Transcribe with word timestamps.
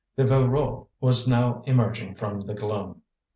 The 0.15 0.23
Voreux 0.25 0.87
was 0.99 1.27
now 1.27 1.61
emerging 1.67 2.15
from 2.15 2.39
the 2.39 2.55
gloom. 2.55 3.03